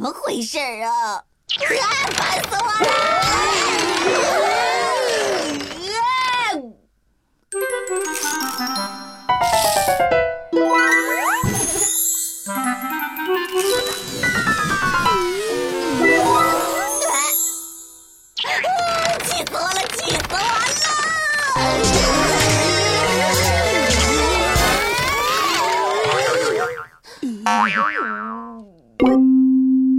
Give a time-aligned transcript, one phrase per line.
[0.00, 1.22] 怎么回事啊？
[1.78, 3.39] 啊烦死我了！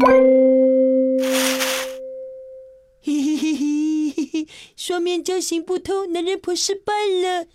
[3.04, 7.46] 嘿嘿嘿嘿嘿嘿，双面胶行不通，男人婆失败了。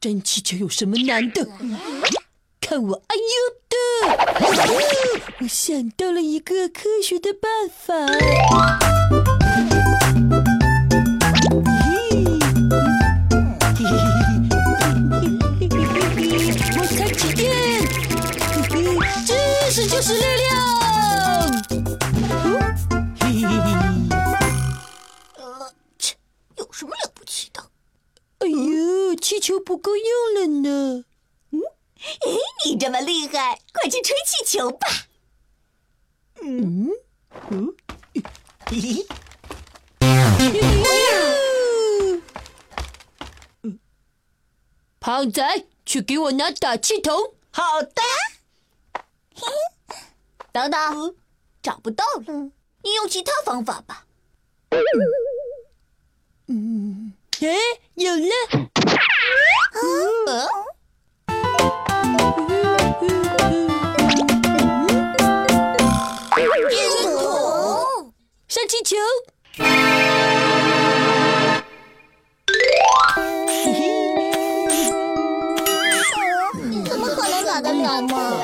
[0.00, 1.46] 粘气球有什么难的？
[2.60, 3.22] 看我哎呦
[3.68, 3.76] 的！
[5.40, 7.94] 我想到了一个科学的办法。
[29.46, 31.04] 球不够用了呢！
[31.52, 31.60] 嗯，
[32.00, 32.32] 哎，
[32.64, 34.88] 你这么厉害，快去吹气球吧！
[36.42, 36.90] 嗯？
[37.50, 37.76] 嗯，
[38.66, 39.06] 嘿嘿，
[44.98, 47.34] 胖仔，去给我拿打气筒。
[47.52, 48.02] 好的。
[50.50, 51.14] 等等，
[51.62, 52.50] 找不到了，
[52.82, 54.06] 你用其他方法吧。
[56.48, 57.56] 嗯，哎，
[57.94, 58.28] 有了！
[68.56, 68.96] 上气球。
[76.88, 78.40] 怎么可能打得了嘛？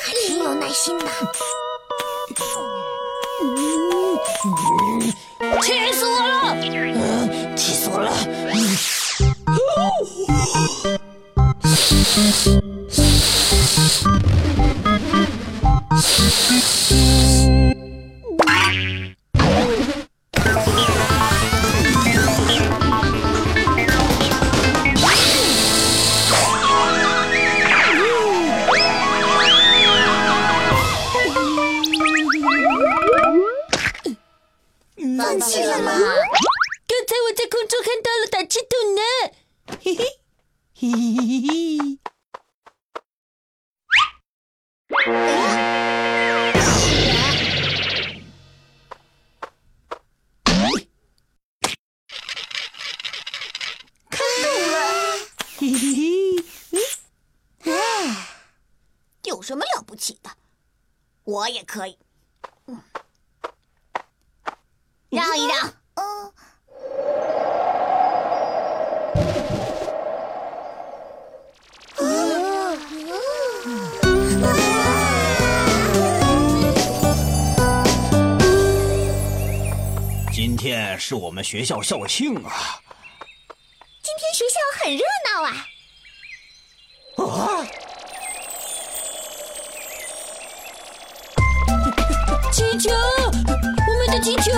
[0.00, 1.04] 还挺有耐心的。
[5.60, 6.56] 气死我了！
[7.56, 8.10] 气死我了！
[37.76, 39.00] 我看到了打气筒呢，
[39.82, 40.04] 嘿嘿，
[40.74, 41.98] 嘿嘿嘿嘿
[54.10, 54.74] 看懂了，
[55.58, 55.78] 嘿嘿
[56.70, 57.72] 嘿，哎，
[59.22, 60.30] 有什么了不起的？
[61.24, 61.98] 我也可以。
[62.66, 62.82] 嗯，
[65.08, 65.79] 让一让。
[80.42, 82.80] 今天是我们学校校庆啊！
[84.02, 85.68] 今天学校很热闹啊！
[87.28, 87.68] 啊！
[92.50, 94.50] 气球，我们的气球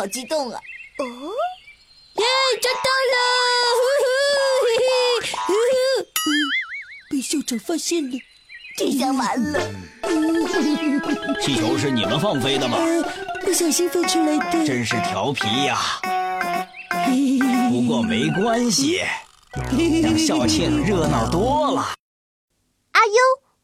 [0.00, 0.58] 好激动啊！
[0.98, 1.04] 哦，
[2.14, 2.24] 耶，
[2.62, 2.78] 抓到
[3.12, 3.16] 了！
[3.76, 3.82] 呼
[5.20, 6.30] 呼，呼呼，
[7.10, 8.18] 被校长发现了，
[8.78, 9.60] 这下完了。
[11.42, 12.78] 气球是你们放飞的吗？
[13.42, 14.66] 不小心飞出来的。
[14.66, 16.00] 真是调皮呀！
[17.70, 19.02] 不过没关系，
[20.02, 21.92] 让校庆热闹多了。
[22.92, 23.12] 阿优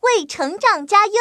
[0.01, 1.15] 为成长加油。